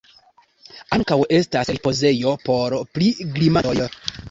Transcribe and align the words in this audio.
Ankaŭ 0.97 1.17
estas 1.41 1.71
ripozejo 1.75 2.35
por 2.49 2.77
pilgrimantoj. 2.97 3.89